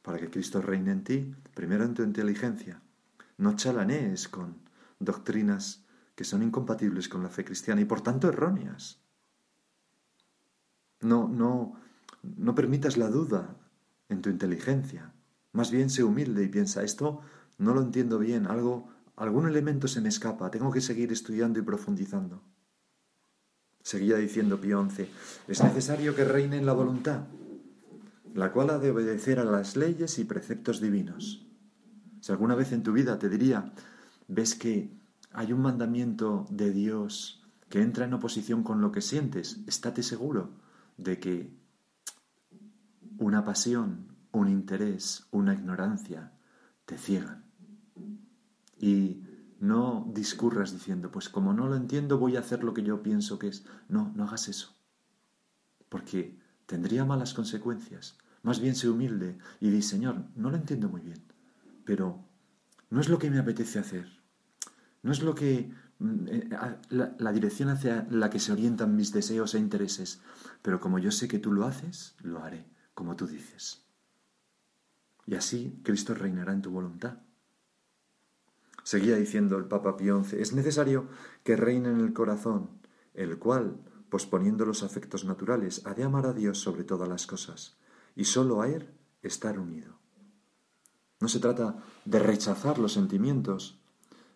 Para 0.00 0.18
que 0.18 0.30
Cristo 0.30 0.62
reine 0.62 0.92
en 0.92 1.04
ti, 1.04 1.34
primero 1.54 1.84
en 1.84 1.92
tu 1.92 2.02
inteligencia, 2.02 2.80
no 3.36 3.56
chalanees 3.56 4.28
con 4.28 4.56
doctrinas 5.00 5.84
que 6.14 6.24
son 6.24 6.44
incompatibles 6.44 7.08
con 7.08 7.24
la 7.24 7.28
fe 7.28 7.44
cristiana 7.44 7.80
y 7.80 7.84
por 7.84 8.00
tanto 8.00 8.28
erróneas. 8.28 9.00
No, 11.00 11.28
no, 11.28 11.74
no 12.22 12.54
permitas 12.54 12.96
la 12.96 13.08
duda 13.08 13.56
en 14.08 14.22
tu 14.22 14.30
inteligencia. 14.30 15.12
Más 15.52 15.72
bien 15.72 15.90
sé 15.90 16.04
humilde 16.04 16.44
y 16.44 16.48
piensa, 16.48 16.84
esto 16.84 17.22
no 17.58 17.74
lo 17.74 17.82
entiendo 17.82 18.20
bien, 18.20 18.46
algo, 18.46 18.88
algún 19.16 19.48
elemento 19.48 19.88
se 19.88 20.00
me 20.00 20.08
escapa, 20.08 20.52
tengo 20.52 20.70
que 20.70 20.80
seguir 20.80 21.10
estudiando 21.10 21.58
y 21.58 21.62
profundizando. 21.62 22.40
Seguía 23.84 24.16
diciendo 24.16 24.58
Pío 24.58 24.82
XI, 24.88 25.10
es 25.46 25.62
necesario 25.62 26.14
que 26.14 26.24
reine 26.24 26.56
en 26.56 26.64
la 26.64 26.72
voluntad, 26.72 27.24
la 28.32 28.50
cual 28.50 28.70
ha 28.70 28.78
de 28.78 28.90
obedecer 28.90 29.38
a 29.38 29.44
las 29.44 29.76
leyes 29.76 30.18
y 30.18 30.24
preceptos 30.24 30.80
divinos. 30.80 31.46
Si 32.22 32.32
alguna 32.32 32.54
vez 32.54 32.72
en 32.72 32.82
tu 32.82 32.94
vida 32.94 33.18
te 33.18 33.28
diría, 33.28 33.74
ves 34.26 34.54
que 34.54 34.90
hay 35.32 35.52
un 35.52 35.60
mandamiento 35.60 36.46
de 36.48 36.72
Dios 36.72 37.44
que 37.68 37.82
entra 37.82 38.06
en 38.06 38.14
oposición 38.14 38.62
con 38.62 38.80
lo 38.80 38.90
que 38.90 39.02
sientes, 39.02 39.60
estate 39.66 40.02
seguro 40.02 40.48
de 40.96 41.20
que 41.20 41.54
una 43.18 43.44
pasión, 43.44 44.16
un 44.32 44.48
interés, 44.48 45.26
una 45.30 45.52
ignorancia 45.52 46.32
te 46.86 46.96
ciegan. 46.96 47.44
Y 48.78 49.23
no 49.60 50.10
discurras 50.14 50.72
diciendo, 50.72 51.10
pues 51.10 51.28
como 51.28 51.52
no 51.52 51.66
lo 51.68 51.76
entiendo 51.76 52.18
voy 52.18 52.36
a 52.36 52.40
hacer 52.40 52.64
lo 52.64 52.74
que 52.74 52.82
yo 52.82 53.02
pienso 53.02 53.38
que 53.38 53.48
es. 53.48 53.64
No, 53.88 54.12
no 54.14 54.24
hagas 54.24 54.48
eso. 54.48 54.74
Porque 55.88 56.38
tendría 56.66 57.04
malas 57.04 57.34
consecuencias. 57.34 58.18
Más 58.42 58.60
bien 58.60 58.74
sé 58.74 58.88
humilde 58.88 59.38
y 59.60 59.70
di, 59.70 59.80
Señor, 59.82 60.24
no 60.36 60.50
lo 60.50 60.56
entiendo 60.56 60.88
muy 60.88 61.00
bien 61.00 61.34
pero 61.84 62.24
no 62.90 63.00
es 63.00 63.08
lo 63.08 63.18
que 63.18 63.30
me 63.30 63.38
apetece 63.38 63.78
hacer, 63.78 64.08
no 65.02 65.12
es 65.12 65.22
lo 65.22 65.34
que 65.34 65.70
mm, 65.98 66.26
eh, 66.28 66.48
la, 66.90 67.32
dirección 67.32 67.68
hacia 67.68 68.06
la 68.10 68.30
que 68.30 68.40
se 68.40 68.52
orientan 68.52 68.96
mis 68.96 69.12
deseos 69.12 69.54
e 69.54 69.58
intereses, 69.58 70.20
pero 70.62 70.80
como 70.80 70.98
yo 70.98 71.10
sé 71.10 71.28
que 71.28 71.38
tú 71.38 71.52
lo 71.52 71.66
haces, 71.66 72.14
lo 72.22 72.42
haré, 72.42 72.66
como 72.94 73.16
tú 73.16 73.26
dices. 73.26 73.84
Y 75.26 75.34
así 75.34 75.80
Cristo 75.82 76.14
reinará 76.14 76.52
en 76.52 76.62
tu 76.62 76.70
voluntad. 76.70 77.18
Seguía 78.84 79.16
diciendo 79.16 79.56
el 79.56 79.64
Papa 79.64 79.96
Pío 79.96 80.22
XI, 80.22 80.36
es 80.40 80.52
necesario 80.52 81.08
que 81.42 81.56
reine 81.56 81.88
en 81.88 82.00
el 82.00 82.12
corazón, 82.12 82.68
el 83.14 83.38
cual, 83.38 83.80
posponiendo 84.10 84.66
los 84.66 84.82
afectos 84.82 85.24
naturales, 85.24 85.80
ha 85.86 85.94
de 85.94 86.04
amar 86.04 86.26
a 86.26 86.34
Dios 86.34 86.58
sobre 86.58 86.84
todas 86.84 87.08
las 87.08 87.26
cosas, 87.26 87.78
y 88.14 88.26
sólo 88.26 88.60
a 88.60 88.68
Él 88.68 88.90
estar 89.22 89.58
unido. 89.58 89.98
No 91.18 91.28
se 91.28 91.40
trata 91.40 91.82
de 92.04 92.18
rechazar 92.18 92.78
los 92.78 92.92
sentimientos, 92.92 93.80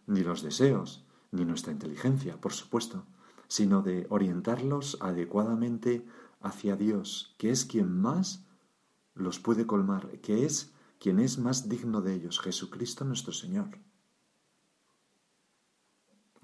ni 0.07 0.23
los 0.23 0.43
deseos, 0.43 1.05
ni 1.31 1.45
nuestra 1.45 1.73
inteligencia, 1.73 2.41
por 2.41 2.55
supuesto, 2.55 3.05
sino 3.49 3.83
de 3.83 4.07
orientarlos 4.09 4.97
adecuadamente 5.03 6.07
hacia 6.41 6.75
Dios, 6.75 7.35
que 7.37 7.51
es 7.51 7.67
quien 7.67 8.01
más 8.01 8.47
los 9.15 9.39
puede 9.41 9.67
colmar, 9.67 10.21
que 10.23 10.47
es 10.47 10.73
quien 10.99 11.19
es 11.21 11.37
más 11.39 11.69
digno 11.69 12.01
de 12.01 12.15
ellos, 12.15 12.41
Jesucristo 12.41 13.05
nuestro 13.05 13.35
Señor. 13.35 13.79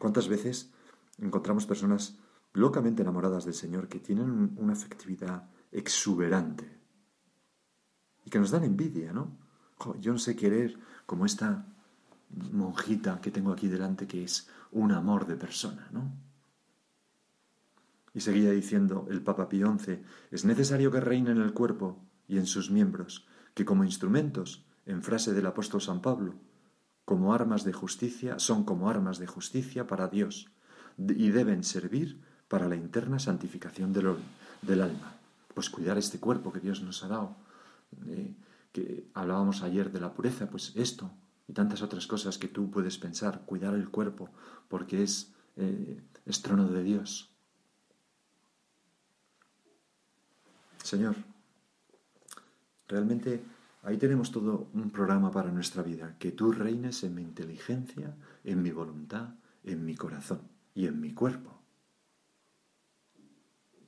¿Cuántas 0.05 0.29
veces 0.29 0.71
encontramos 1.17 1.65
personas 1.65 2.19
locamente 2.53 3.01
enamoradas 3.01 3.47
del 3.47 3.55
Señor 3.55 3.89
que 3.89 4.01
tienen 4.01 4.53
una 4.59 4.75
afectividad 4.75 5.49
exuberante 5.73 6.79
y 8.23 8.29
que 8.29 8.39
nos 8.39 8.51
dan 8.51 8.65
envidia, 8.65 9.15
¿no? 9.15 9.39
yo 10.01 10.13
no 10.13 10.19
sé 10.19 10.37
querer 10.37 10.79
como 11.07 11.25
esta 11.25 11.65
monjita 12.53 13.19
que 13.23 13.31
tengo 13.31 13.51
aquí 13.51 13.67
delante 13.67 14.07
que 14.07 14.25
es 14.25 14.47
un 14.73 14.93
amor 14.93 15.27
de 15.27 15.37
persona, 15.37 15.89
¿no? 15.91 16.13
Y 18.13 18.21
seguía 18.21 18.51
diciendo 18.51 19.07
el 19.09 19.23
Papa 19.23 19.49
Pío 19.49 19.75
XI, 19.79 20.03
es 20.31 20.45
necesario 20.45 20.91
que 20.91 21.01
reine 21.01 21.31
en 21.31 21.41
el 21.41 21.55
cuerpo 21.55 22.05
y 22.29 22.37
en 22.37 22.45
sus 22.45 22.71
miembros, 22.71 23.27
que 23.55 23.65
como 23.65 23.85
instrumentos, 23.85 24.67
en 24.85 25.03
frase 25.03 25.33
del 25.33 25.47
apóstol 25.47 25.81
San 25.81 26.03
Pablo, 26.03 26.35
como 27.05 27.35
armas 27.35 27.65
de 27.65 27.73
justicia, 27.73 28.39
son 28.39 28.65
como 28.65 28.89
armas 28.89 29.19
de 29.19 29.27
justicia 29.27 29.87
para 29.87 30.09
Dios 30.09 30.51
y 30.97 31.31
deben 31.31 31.65
servir 31.65 32.21
para 32.49 32.69
la 32.69 32.77
interna 32.77 33.19
santificación 33.19 33.93
del, 33.93 34.17
del 34.63 34.83
alma. 34.83 35.17
Pues 35.55 35.71
cuidar 35.71 35.99
este 35.99 36.19
cuerpo 36.19 36.53
que 36.53 36.61
Dios 36.61 36.83
nos 36.83 37.03
ha 37.05 37.09
dado, 37.09 37.37
eh, 38.07 38.35
que 38.73 39.07
hablábamos 39.15 39.63
ayer 39.63 39.93
de 39.93 40.01
la 40.01 40.13
pureza, 40.13 40.49
pues 40.49 40.73
esto 40.77 41.11
y 41.47 41.53
tantas 41.53 41.83
otras 41.83 42.07
cosas 42.07 42.39
que 42.39 42.49
tú 42.49 42.71
puedes 42.71 42.99
pensar, 42.99 43.43
cuidar 43.45 43.75
el 43.75 43.91
cuerpo, 43.91 44.31
porque 44.69 45.03
es, 45.03 45.33
eh, 45.57 46.01
es 46.25 46.43
trono 46.43 46.69
de 46.69 46.83
Dios. 46.83 47.31
Señor, 50.83 51.17
realmente 52.89 53.43
ahí 53.85 53.99
tenemos 53.99 54.33
todo 54.33 54.69
un 54.73 54.91
programa 54.91 55.31
para 55.31 55.53
nuestra 55.53 55.83
vida, 55.83 56.17
que 56.19 56.33
tú 56.33 56.53
reines 56.53 57.05
en 57.05 57.15
mi 57.15 57.23
inteligencia, 57.23 58.17
en 58.43 58.63
mi 58.63 58.71
voluntad, 58.71 59.35
en 59.63 59.85
mi 59.85 59.95
corazón 59.95 60.43
y 60.75 60.87
en 60.87 61.01
mi 61.01 61.13
cuerpo. 61.13 61.61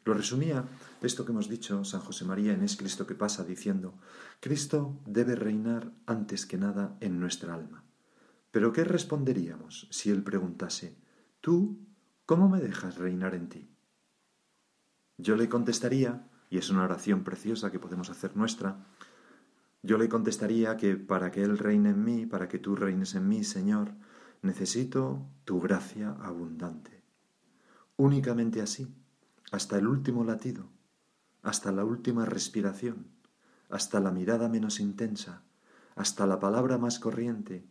Lo 0.04 0.14
resumía 0.14 0.64
esto 1.02 1.24
que 1.24 1.32
hemos 1.32 1.48
dicho 1.48 1.84
San 1.84 2.00
José 2.00 2.24
María 2.24 2.52
en 2.52 2.62
Es 2.62 2.76
Cristo 2.76 3.06
que 3.06 3.16
pasa 3.16 3.44
diciendo, 3.44 3.94
Cristo 4.38 5.00
debe 5.04 5.34
reinar 5.34 5.92
antes 6.06 6.46
que 6.46 6.58
nada 6.58 6.96
en 7.00 7.18
nuestra 7.18 7.54
alma. 7.54 7.82
Pero 8.52 8.72
¿qué 8.72 8.84
responderíamos 8.84 9.88
si 9.90 10.10
Él 10.10 10.22
preguntase, 10.22 10.96
¿tú 11.40 11.80
cómo 12.24 12.48
me 12.48 12.60
dejas 12.60 12.98
reinar 12.98 13.34
en 13.34 13.48
ti? 13.48 13.68
Yo 15.18 15.34
le 15.34 15.48
contestaría, 15.48 16.28
y 16.50 16.58
es 16.58 16.70
una 16.70 16.84
oración 16.84 17.24
preciosa 17.24 17.72
que 17.72 17.80
podemos 17.80 18.08
hacer 18.08 18.36
nuestra, 18.36 18.86
yo 19.82 19.98
le 19.98 20.08
contestaría 20.08 20.76
que 20.76 20.96
para 20.96 21.30
que 21.30 21.42
Él 21.42 21.58
reine 21.58 21.90
en 21.90 22.04
mí, 22.04 22.26
para 22.26 22.48
que 22.48 22.58
tú 22.58 22.76
reines 22.76 23.14
en 23.14 23.28
mí, 23.28 23.44
Señor, 23.44 23.92
necesito 24.42 25.26
tu 25.44 25.60
gracia 25.60 26.16
abundante. 26.20 27.02
Únicamente 27.96 28.60
así, 28.60 28.94
hasta 29.52 29.78
el 29.78 29.86
último 29.86 30.24
latido, 30.24 30.68
hasta 31.42 31.72
la 31.72 31.84
última 31.84 32.24
respiración, 32.24 33.06
hasta 33.68 34.00
la 34.00 34.10
mirada 34.10 34.48
menos 34.48 34.80
intensa, 34.80 35.42
hasta 35.94 36.26
la 36.26 36.40
palabra 36.40 36.78
más 36.78 36.98
corriente, 36.98 37.66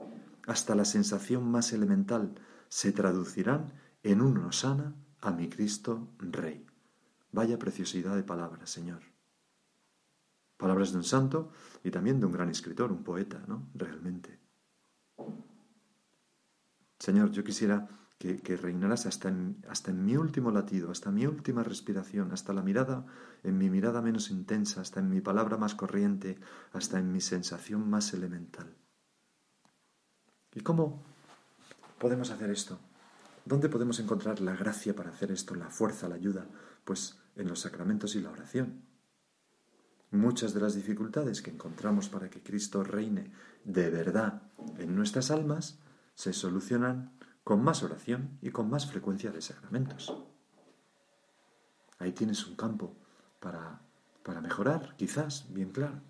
hasta 0.48 0.76
la 0.76 0.86
sensación 0.86 1.50
más 1.50 1.74
elemental, 1.74 2.36
se 2.70 2.92
traducirán 2.92 3.74
en 4.04 4.22
un 4.22 4.38
osana 4.38 4.96
a 5.22 5.32
mi 5.32 5.50
Cristo 5.50 6.10
Rey. 6.20 6.66
Vaya 7.32 7.60
preciosidad 7.60 8.16
de 8.16 8.24
palabras, 8.24 8.70
Señor. 8.70 9.15
Palabras 10.58 10.92
de 10.92 10.98
un 10.98 11.04
santo 11.04 11.52
y 11.84 11.92
también 11.92 12.20
de 12.20 12.26
un 12.26 12.32
gran 12.32 12.50
escritor, 12.50 12.92
un 12.92 13.04
poeta, 13.04 13.44
¿no? 13.48 13.70
Realmente. 13.74 14.40
Señor, 17.00 17.32
yo 17.32 17.44
quisiera 17.44 17.90
que, 18.18 18.38
que 18.38 18.56
reinaras 18.56 19.06
hasta 19.06 19.30
en, 19.30 19.64
hasta 19.70 19.92
en 19.92 20.06
mi 20.06 20.16
último 20.16 20.52
latido, 20.52 20.92
hasta 20.92 21.12
mi 21.12 21.26
última 21.26 21.64
respiración, 21.64 22.32
hasta 22.32 22.54
la 22.54 22.62
mirada, 22.62 23.06
en 23.44 23.58
mi 23.58 23.70
mirada 23.70 24.02
menos 24.02 24.32
intensa, 24.32 24.82
hasta 24.82 25.02
en 25.02 25.10
mi 25.10 25.22
palabra 25.22 25.58
más 25.58 25.76
corriente, 25.76 26.40
hasta 26.72 27.00
en 27.00 27.12
mi 27.12 27.22
sensación 27.22 27.90
más 27.90 28.14
elemental. 28.14 28.74
¿Y 30.54 30.62
cómo 30.62 31.04
podemos 32.00 32.32
hacer 32.32 32.50
esto? 32.50 32.80
¿Dónde 33.44 33.70
podemos 33.70 34.00
encontrar 34.00 34.40
la 34.40 34.56
gracia 34.56 34.96
para 34.96 35.12
hacer 35.12 35.32
esto, 35.32 35.54
la 35.54 35.70
fuerza, 35.70 36.08
la 36.08 36.16
ayuda? 36.16 36.48
Pues 36.86 37.20
en 37.36 37.48
los 37.48 37.60
sacramentos 37.60 38.16
y 38.16 38.22
la 38.22 38.32
oración. 38.32 38.82
Muchas 40.16 40.54
de 40.54 40.62
las 40.62 40.76
dificultades 40.76 41.42
que 41.42 41.52
encontramos 41.52 42.08
para 42.08 42.30
que 42.30 42.42
Cristo 42.42 42.84
reine 42.84 43.32
de 43.66 43.90
verdad 43.90 44.44
en 44.78 44.96
nuestras 44.96 45.30
almas 45.30 45.78
se 46.16 46.32
solucionan 46.32 47.12
con 47.44 47.62
más 47.62 47.84
oración 47.84 48.38
y 48.42 48.50
con 48.50 48.70
más 48.70 48.88
frecuencia 48.88 49.32
de 49.32 49.42
sacramentos. 49.42 50.16
Ahí 52.00 52.14
tienes 52.14 52.48
un 52.48 52.56
campo 52.56 52.96
para, 53.40 53.82
para 54.24 54.40
mejorar, 54.40 54.96
quizás, 54.98 55.46
bien 55.54 55.72
claro. 55.72 56.02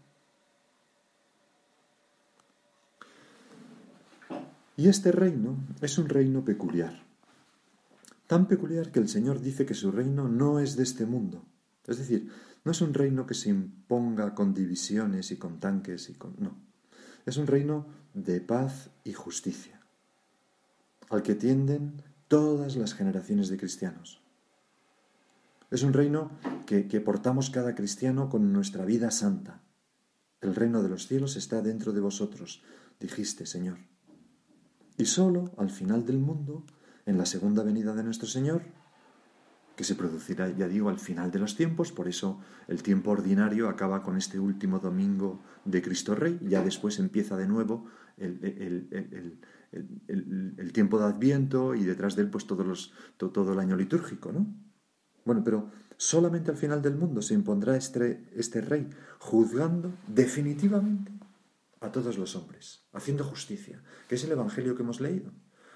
Y 4.78 4.88
este 4.88 5.12
reino 5.12 5.58
es 5.82 5.98
un 5.98 6.10
reino 6.10 6.46
peculiar. 6.46 7.04
Tan 8.28 8.48
peculiar 8.48 8.92
que 8.92 9.00
el 9.00 9.10
Señor 9.10 9.42
dice 9.42 9.66
que 9.66 9.74
su 9.74 9.92
reino 9.92 10.28
no 10.28 10.60
es 10.60 10.76
de 10.76 10.84
este 10.84 11.06
mundo. 11.06 11.44
Es 11.88 11.98
decir, 11.98 12.32
no 12.66 12.72
es 12.72 12.82
un 12.82 12.94
reino 12.94 13.26
que 13.28 13.36
se 13.36 13.50
imponga 13.50 14.34
con 14.34 14.54
divisiones 14.54 15.32
y 15.32 15.38
con 15.38 15.60
tanques 15.60 16.10
y 16.10 16.16
con... 16.16 16.36
No. 16.40 16.58
Es 17.26 17.38
un 17.38 17.48
reino 17.48 17.86
de 18.14 18.42
paz 18.42 18.90
y 19.04 19.14
justicia, 19.14 19.80
al 21.10 21.22
que 21.22 21.36
tienden 21.36 22.02
todas 22.28 22.76
las 22.76 22.96
generaciones 22.96 23.50
de 23.50 23.58
cristianos. 23.58 24.20
Es 25.70 25.84
un 25.84 25.94
reino 25.94 26.32
que, 26.66 26.88
que 26.88 27.02
portamos 27.02 27.52
cada 27.52 27.76
cristiano 27.76 28.30
con 28.30 28.52
nuestra 28.52 28.84
vida 28.84 29.12
santa. 29.12 29.62
El 30.42 30.56
reino 30.56 30.82
de 30.82 30.90
los 30.90 31.08
cielos 31.08 31.36
está 31.36 31.62
dentro 31.62 31.94
de 31.94 32.02
vosotros, 32.02 32.64
dijiste, 33.00 33.46
Señor. 33.46 33.78
Y 34.98 35.06
sólo 35.06 35.54
al 35.58 35.70
final 35.70 36.06
del 36.06 36.18
mundo, 36.18 36.66
en 37.06 37.18
la 37.18 37.28
segunda 37.28 37.64
venida 37.64 37.94
de 37.94 38.04
nuestro 38.04 38.28
Señor, 38.28 38.64
que 39.76 39.84
se 39.84 39.96
producirá, 39.96 40.50
ya 40.50 40.68
digo, 40.68 40.90
al 40.90 41.00
final 41.00 41.32
de 41.32 41.40
los 41.40 41.56
tiempos, 41.56 41.92
por 41.92 42.08
eso 42.08 42.40
el 42.68 42.82
tiempo 42.82 43.12
ordinario 43.12 43.70
acaba 43.70 44.02
con 44.02 44.18
este 44.18 44.40
último 44.40 44.80
domingo 44.80 45.42
de 45.66 45.82
Cristo 45.82 46.16
Rey, 46.16 46.40
ya 46.44 46.64
después 46.64 47.00
empieza 47.00 47.36
de 47.36 47.48
nuevo 47.48 47.86
el, 48.18 49.30
tiempo 50.74 51.00
de 51.00 51.06
Adviento 51.06 51.76
y 51.76 51.84
detrás 51.84 52.16
de 52.16 52.24
él 52.24 52.30
pues 52.30 52.48
todos 52.48 52.66
los, 52.66 52.94
todo 53.18 53.52
el 53.52 53.60
año 53.60 53.76
litúrgico, 53.76 54.32
¿no? 54.32 54.48
Bueno, 55.26 55.44
pero 55.44 55.72
solamente 55.98 56.52
al 56.52 56.58
final 56.58 56.82
del 56.82 56.96
mundo 56.96 57.22
se 57.22 57.34
impondrá 57.34 57.76
este, 57.76 58.30
este 58.36 58.62
rey 58.62 58.90
juzgando 59.20 59.94
definitivamente 60.08 61.12
a 61.82 61.92
todos 61.92 62.18
los 62.18 62.36
hombres, 62.36 62.86
haciendo 62.94 63.24
justicia, 63.24 63.82
que 64.08 64.16
es 64.16 64.24
el 64.24 64.32
Evangelio 64.32 64.76
que 64.76 64.84
hemos 64.84 65.02
leído. 65.02 65.32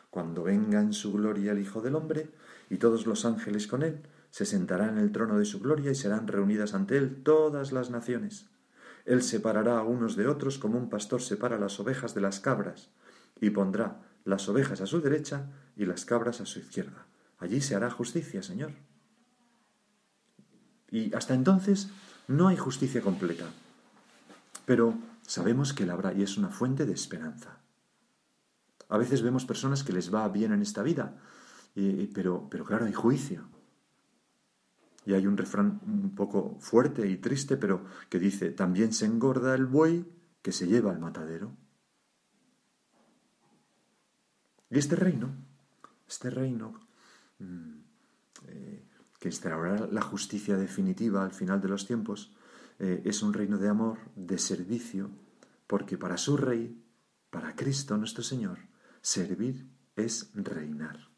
Cuando 0.09 0.43
venga 0.43 0.79
en 0.81 0.93
su 0.93 1.13
gloria 1.13 1.51
el 1.51 1.59
Hijo 1.59 1.81
del 1.81 1.95
Hombre 1.95 2.29
y 2.69 2.77
todos 2.77 3.05
los 3.05 3.25
ángeles 3.25 3.67
con 3.67 3.83
él, 3.83 4.01
se 4.31 4.45
sentará 4.45 4.89
en 4.89 4.97
el 4.97 5.11
trono 5.11 5.37
de 5.37 5.45
su 5.45 5.59
gloria 5.59 5.91
y 5.91 5.95
serán 5.95 6.27
reunidas 6.27 6.73
ante 6.73 6.97
él 6.97 7.21
todas 7.23 7.71
las 7.71 7.89
naciones. 7.89 8.47
Él 9.05 9.23
separará 9.23 9.79
a 9.79 9.83
unos 9.83 10.15
de 10.15 10.27
otros 10.27 10.57
como 10.59 10.77
un 10.77 10.89
pastor 10.89 11.21
separa 11.21 11.57
las 11.57 11.79
ovejas 11.79 12.13
de 12.13 12.21
las 12.21 12.39
cabras, 12.39 12.89
y 13.41 13.49
pondrá 13.51 14.01
las 14.25 14.47
ovejas 14.49 14.81
a 14.81 14.85
su 14.85 15.01
derecha 15.01 15.47
y 15.75 15.85
las 15.85 16.05
cabras 16.05 16.41
a 16.41 16.45
su 16.45 16.59
izquierda. 16.59 17.05
Allí 17.39 17.61
se 17.61 17.75
hará 17.75 17.89
justicia, 17.89 18.43
Señor. 18.43 18.71
Y 20.91 21.13
hasta 21.15 21.33
entonces 21.33 21.89
no 22.27 22.47
hay 22.47 22.57
justicia 22.57 23.01
completa. 23.01 23.45
Pero 24.65 24.95
sabemos 25.25 25.73
que 25.73 25.85
la 25.85 25.93
habrá 25.93 26.13
y 26.13 26.21
es 26.21 26.37
una 26.37 26.49
fuente 26.49 26.85
de 26.85 26.93
esperanza. 26.93 27.58
A 28.89 28.97
veces 28.97 29.21
vemos 29.21 29.45
personas 29.45 29.83
que 29.83 29.93
les 29.93 30.13
va 30.13 30.27
bien 30.29 30.51
en 30.51 30.61
esta 30.61 30.83
vida, 30.83 31.15
pero, 32.13 32.47
pero 32.49 32.65
claro, 32.65 32.85
hay 32.85 32.93
juicio. 32.93 33.47
Y 35.05 35.13
hay 35.13 35.25
un 35.25 35.37
refrán 35.37 35.79
un 35.85 36.13
poco 36.13 36.57
fuerte 36.59 37.07
y 37.07 37.17
triste, 37.17 37.57
pero 37.57 37.85
que 38.09 38.19
dice, 38.19 38.51
también 38.51 38.93
se 38.93 39.05
engorda 39.05 39.55
el 39.55 39.65
buey 39.65 40.05
que 40.41 40.51
se 40.51 40.67
lleva 40.67 40.91
al 40.91 40.99
matadero. 40.99 41.51
Y 44.69 44.77
este 44.77 44.95
reino, 44.95 45.33
este 46.07 46.29
reino 46.29 46.79
mm, 47.39 47.79
eh, 48.47 48.85
que 49.19 49.29
instaurará 49.29 49.87
la 49.87 50.01
justicia 50.01 50.57
definitiva 50.57 51.23
al 51.23 51.31
final 51.31 51.59
de 51.59 51.69
los 51.69 51.87
tiempos, 51.87 52.31
eh, 52.77 53.01
es 53.03 53.23
un 53.23 53.33
reino 53.33 53.57
de 53.57 53.67
amor, 53.67 53.97
de 54.15 54.37
servicio, 54.37 55.09
porque 55.65 55.97
para 55.97 56.17
su 56.17 56.37
rey, 56.37 56.81
para 57.29 57.55
Cristo 57.55 57.97
nuestro 57.97 58.23
Señor, 58.23 58.59
servir 59.01 59.69
es 59.95 60.31
reinar. 60.33 61.09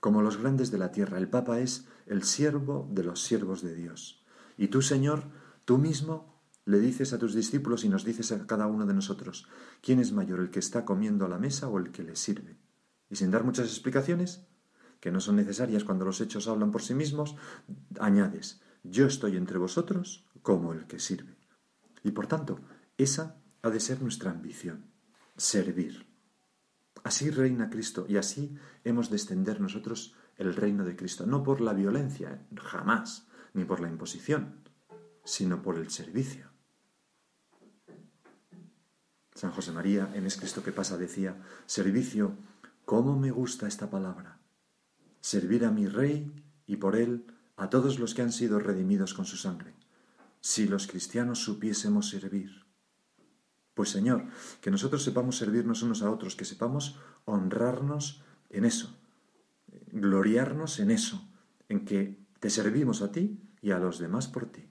Como 0.00 0.22
los 0.22 0.36
grandes 0.36 0.70
de 0.70 0.78
la 0.78 0.92
tierra, 0.92 1.18
el 1.18 1.28
Papa 1.28 1.58
es 1.60 1.86
el 2.06 2.22
siervo 2.22 2.88
de 2.92 3.02
los 3.04 3.22
siervos 3.22 3.62
de 3.62 3.74
Dios. 3.74 4.24
Y 4.56 4.68
tú, 4.68 4.82
Señor, 4.82 5.24
tú 5.64 5.78
mismo 5.78 6.40
le 6.64 6.78
dices 6.78 7.12
a 7.12 7.18
tus 7.18 7.34
discípulos 7.34 7.84
y 7.84 7.88
nos 7.88 8.04
dices 8.04 8.30
a 8.30 8.46
cada 8.46 8.66
uno 8.66 8.86
de 8.86 8.94
nosotros, 8.94 9.48
¿quién 9.80 10.00
es 10.00 10.12
mayor, 10.12 10.40
el 10.40 10.50
que 10.50 10.58
está 10.58 10.84
comiendo 10.84 11.24
a 11.24 11.28
la 11.28 11.38
mesa 11.38 11.68
o 11.68 11.78
el 11.78 11.90
que 11.90 12.02
le 12.02 12.14
sirve? 12.14 12.58
Y 13.10 13.16
sin 13.16 13.30
dar 13.30 13.42
muchas 13.42 13.66
explicaciones, 13.66 14.46
que 15.00 15.10
no 15.10 15.20
son 15.20 15.36
necesarias 15.36 15.84
cuando 15.84 16.04
los 16.04 16.20
hechos 16.20 16.48
hablan 16.48 16.70
por 16.70 16.82
sí 16.82 16.94
mismos, 16.94 17.36
añades, 17.98 18.60
yo 18.82 19.06
estoy 19.06 19.36
entre 19.36 19.58
vosotros 19.58 20.26
como 20.42 20.72
el 20.72 20.86
que 20.86 20.98
sirve. 20.98 21.36
Y 22.02 22.12
por 22.12 22.26
tanto, 22.26 22.60
esa 22.96 23.40
ha 23.62 23.70
de 23.70 23.80
ser 23.80 24.02
nuestra 24.02 24.30
ambición, 24.30 24.90
servir. 25.36 26.07
Así 27.04 27.30
reina 27.30 27.70
Cristo 27.70 28.06
y 28.08 28.16
así 28.16 28.56
hemos 28.84 29.10
de 29.10 29.16
extender 29.16 29.60
nosotros 29.60 30.14
el 30.36 30.54
reino 30.54 30.84
de 30.84 30.96
Cristo, 30.96 31.26
no 31.26 31.42
por 31.42 31.60
la 31.60 31.72
violencia, 31.72 32.46
jamás, 32.56 33.26
ni 33.54 33.64
por 33.64 33.80
la 33.80 33.88
imposición, 33.88 34.60
sino 35.24 35.62
por 35.62 35.76
el 35.76 35.90
servicio. 35.90 36.50
San 39.34 39.52
José 39.52 39.72
María 39.72 40.10
en 40.14 40.26
Es 40.26 40.36
Cristo 40.36 40.62
que 40.62 40.72
pasa 40.72 40.96
decía, 40.96 41.40
servicio, 41.66 42.36
¿cómo 42.84 43.16
me 43.16 43.30
gusta 43.30 43.68
esta 43.68 43.88
palabra? 43.88 44.40
Servir 45.20 45.64
a 45.64 45.70
mi 45.70 45.86
Rey 45.86 46.32
y 46.66 46.76
por 46.76 46.96
él 46.96 47.26
a 47.56 47.70
todos 47.70 47.98
los 47.98 48.14
que 48.14 48.22
han 48.22 48.32
sido 48.32 48.58
redimidos 48.58 49.14
con 49.14 49.26
su 49.26 49.36
sangre. 49.36 49.74
Si 50.40 50.66
los 50.66 50.86
cristianos 50.86 51.40
supiésemos 51.40 52.08
servir. 52.08 52.67
Pues 53.78 53.90
Señor, 53.90 54.24
que 54.60 54.72
nosotros 54.72 55.04
sepamos 55.04 55.38
servirnos 55.38 55.84
unos 55.84 56.02
a 56.02 56.10
otros, 56.10 56.34
que 56.34 56.44
sepamos 56.44 56.98
honrarnos 57.26 58.24
en 58.50 58.64
eso, 58.64 58.98
gloriarnos 59.92 60.80
en 60.80 60.90
eso, 60.90 61.22
en 61.68 61.84
que 61.84 62.18
te 62.40 62.50
servimos 62.50 63.02
a 63.02 63.12
ti 63.12 63.38
y 63.62 63.70
a 63.70 63.78
los 63.78 64.00
demás 64.00 64.26
por 64.26 64.46
ti. 64.46 64.66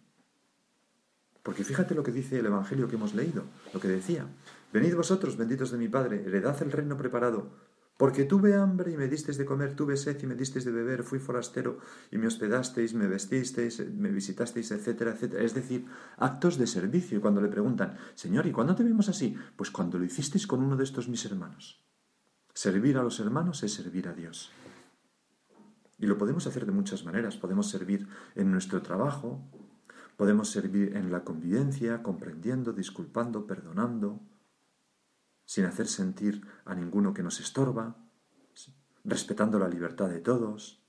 Porque 1.42 1.64
fíjate 1.64 1.96
lo 1.96 2.04
que 2.04 2.12
dice 2.12 2.38
el 2.38 2.48
Evangelio 2.48 2.90
que 2.90 2.98
hemos 2.98 3.16
leído, 3.16 3.46
lo 3.74 3.80
que 3.80 3.88
decía, 3.88 4.28
venid 4.74 4.94
vosotros, 4.94 5.38
benditos 5.38 5.72
de 5.72 5.78
mi 5.78 5.88
Padre, 5.88 6.26
heredad 6.26 6.62
el 6.62 6.74
reino 6.74 6.98
preparado 6.98 7.52
Porque 7.98 8.26
tuve 8.26 8.54
hambre 8.54 8.92
y 8.92 8.98
me 8.98 9.08
disteis 9.08 9.38
de 9.38 9.46
comer, 9.46 9.76
tuve 9.76 9.98
sed 9.98 10.22
y 10.22 10.28
me 10.28 10.36
disteis 10.36 10.64
de 10.66 10.72
beber, 10.72 11.02
fui 11.02 11.18
forastero 11.18 11.80
y 12.12 12.20
me 12.20 12.28
hospedasteis, 12.28 12.94
me 12.94 13.08
vestisteis, 13.08 13.82
me 13.90 14.12
visitasteis, 14.12 14.70
etcétera, 14.70 15.12
etcétera. 15.12 15.44
Es 15.44 15.56
decir, 15.56 15.86
actos 16.18 16.58
de 16.60 16.68
servicio. 16.68 17.18
Y 17.18 17.22
cuando 17.22 17.42
le 17.42 17.48
preguntan, 17.48 17.98
Señor, 18.14 18.46
¿y 18.46 18.52
cuándo 18.52 18.76
te 18.76 18.84
vimos 18.84 19.10
así? 19.10 19.36
Pues 19.56 19.72
cuando 19.72 19.98
lo 19.98 20.06
hicisteis 20.06 20.46
con 20.46 20.62
uno 20.62 20.78
de 20.78 20.84
estos 20.84 21.10
mis 21.10 21.26
hermanos. 21.26 21.84
Servir 22.54 22.98
a 22.98 23.04
los 23.04 23.20
hermanos 23.20 23.64
es 23.64 23.74
servir 23.74 24.08
a 24.08 24.14
Dios. 24.14 24.52
Y 25.98 26.06
lo 26.06 26.20
podemos 26.20 26.46
hacer 26.46 26.68
de 26.68 26.72
muchas 26.72 27.04
maneras. 27.04 27.36
Podemos 27.38 27.68
servir 27.68 28.08
en 28.36 28.52
nuestro 28.52 28.84
trabajo, 28.84 29.42
podemos 30.18 30.52
servir 30.52 30.96
en 30.96 31.12
la 31.12 31.24
convivencia, 31.24 32.04
comprendiendo, 32.04 32.74
disculpando, 32.74 33.48
perdonando, 33.48 34.22
sin 35.48 35.66
hacer 35.66 35.88
sentir 35.88 36.46
a 36.66 36.76
ninguno 36.76 37.14
que 37.14 37.24
nos 37.24 37.40
estorba, 37.40 37.96
respetando 39.06 39.58
la 39.58 39.70
libertad 39.70 40.10
de 40.10 40.20
todos. 40.20 40.84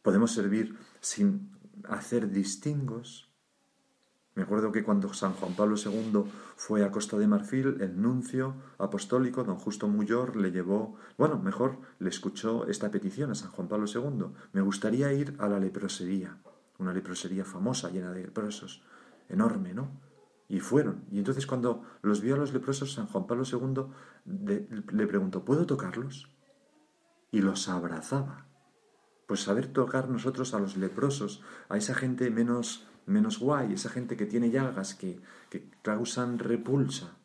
Podemos 0.00 0.32
servir 0.32 0.78
sin 1.00 1.50
hacer 1.84 2.30
distingos. 2.30 3.30
Me 4.34 4.44
acuerdo 4.44 4.72
que 4.72 4.82
cuando 4.82 5.12
San 5.12 5.34
Juan 5.34 5.54
Pablo 5.54 5.76
II 5.76 6.24
fue 6.56 6.82
a 6.82 6.90
Costa 6.90 7.18
de 7.18 7.26
Marfil, 7.26 7.76
el 7.82 8.00
nuncio 8.00 8.54
apostólico, 8.78 9.44
don 9.44 9.56
Justo 9.56 9.86
Muyor, 9.86 10.36
le 10.36 10.50
llevó, 10.50 10.96
bueno, 11.18 11.38
mejor, 11.38 11.78
le 11.98 12.08
escuchó 12.08 12.66
esta 12.66 12.90
petición 12.90 13.30
a 13.30 13.34
San 13.34 13.50
Juan 13.50 13.68
Pablo 13.68 13.86
II. 13.86 14.32
Me 14.54 14.62
gustaría 14.62 15.12
ir 15.12 15.36
a 15.40 15.46
la 15.46 15.60
leprosería, 15.60 16.38
una 16.78 16.94
leprosería 16.94 17.44
famosa, 17.44 17.90
llena 17.90 18.12
de 18.12 18.22
leprosos, 18.22 18.82
enorme, 19.28 19.74
¿no? 19.74 20.09
Y 20.50 20.58
fueron. 20.58 21.04
Y 21.12 21.18
entonces 21.18 21.46
cuando 21.46 21.84
los 22.02 22.20
vio 22.20 22.34
a 22.34 22.38
los 22.38 22.52
leprosos, 22.52 22.94
San 22.94 23.06
Juan 23.06 23.28
Pablo 23.28 23.44
II 23.44 23.84
le 24.26 25.06
preguntó, 25.06 25.44
¿puedo 25.44 25.64
tocarlos? 25.64 26.28
Y 27.30 27.40
los 27.40 27.68
abrazaba. 27.68 28.48
Pues 29.28 29.44
saber 29.44 29.68
tocar 29.68 30.08
nosotros 30.08 30.52
a 30.52 30.58
los 30.58 30.76
leprosos, 30.76 31.40
a 31.68 31.76
esa 31.76 31.94
gente 31.94 32.30
menos, 32.30 32.88
menos 33.06 33.38
guay, 33.38 33.74
esa 33.74 33.90
gente 33.90 34.16
que 34.16 34.26
tiene 34.26 34.50
llagas, 34.50 34.96
que, 34.96 35.20
que 35.50 35.70
causan 35.82 36.40
repulsa. 36.40 37.16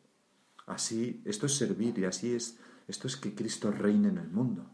Así, 0.64 1.20
esto 1.24 1.46
es 1.46 1.56
servir 1.56 1.98
y 1.98 2.04
así 2.04 2.32
es, 2.32 2.60
esto 2.86 3.08
es 3.08 3.16
que 3.16 3.34
Cristo 3.34 3.72
reine 3.72 4.08
en 4.08 4.18
el 4.18 4.28
mundo. 4.28 4.70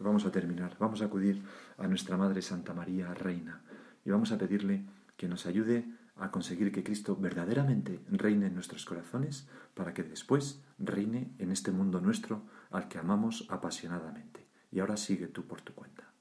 Vamos 0.00 0.24
a 0.24 0.32
terminar, 0.32 0.74
vamos 0.80 1.02
a 1.02 1.04
acudir 1.04 1.42
a 1.76 1.86
nuestra 1.86 2.16
Madre 2.16 2.40
Santa 2.40 2.72
María 2.72 3.12
Reina 3.12 3.62
y 4.06 4.10
vamos 4.10 4.32
a 4.32 4.38
pedirle 4.38 4.84
que 5.24 5.28
nos 5.30 5.46
ayude 5.46 5.86
a 6.16 6.30
conseguir 6.30 6.70
que 6.70 6.84
Cristo 6.84 7.16
verdaderamente 7.16 8.04
reine 8.10 8.48
en 8.48 8.54
nuestros 8.54 8.84
corazones 8.84 9.48
para 9.72 9.94
que 9.94 10.02
después 10.02 10.62
reine 10.78 11.32
en 11.38 11.50
este 11.50 11.72
mundo 11.72 11.98
nuestro 12.02 12.42
al 12.70 12.88
que 12.88 12.98
amamos 12.98 13.46
apasionadamente. 13.48 14.46
Y 14.70 14.80
ahora 14.80 14.98
sigue 14.98 15.28
tú 15.28 15.46
por 15.46 15.62
tu 15.62 15.72
cuenta. 15.72 16.13